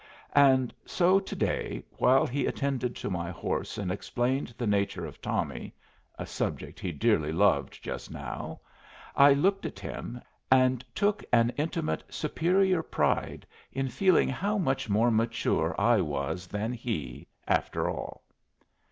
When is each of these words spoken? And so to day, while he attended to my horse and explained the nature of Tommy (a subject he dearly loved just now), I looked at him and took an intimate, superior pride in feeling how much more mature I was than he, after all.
And 0.33 0.73
so 0.83 1.19
to 1.19 1.35
day, 1.35 1.83
while 1.97 2.25
he 2.25 2.47
attended 2.47 2.95
to 2.95 3.09
my 3.11 3.29
horse 3.29 3.77
and 3.77 3.91
explained 3.91 4.51
the 4.57 4.65
nature 4.65 5.05
of 5.05 5.21
Tommy 5.21 5.75
(a 6.17 6.25
subject 6.25 6.79
he 6.79 6.91
dearly 6.91 7.31
loved 7.31 7.83
just 7.83 8.09
now), 8.09 8.61
I 9.15 9.33
looked 9.33 9.63
at 9.63 9.77
him 9.77 10.19
and 10.51 10.83
took 10.95 11.23
an 11.31 11.51
intimate, 11.55 12.03
superior 12.09 12.81
pride 12.81 13.45
in 13.71 13.89
feeling 13.89 14.27
how 14.29 14.57
much 14.57 14.89
more 14.89 15.11
mature 15.11 15.75
I 15.79 15.97
was 16.01 16.47
than 16.47 16.73
he, 16.73 17.27
after 17.47 17.87
all. 17.87 18.23